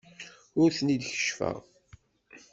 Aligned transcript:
Ur 0.61 0.69
ten-id-keccfeɣ. 0.77 1.57